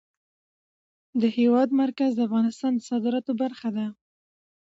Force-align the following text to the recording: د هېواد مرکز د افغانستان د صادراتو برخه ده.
د 1.21 1.23
هېواد 1.37 1.69
مرکز 1.81 2.11
د 2.15 2.19
افغانستان 2.27 2.71
د 2.75 2.81
صادراتو 2.89 3.31
برخه 3.41 3.69
ده. 3.77 3.85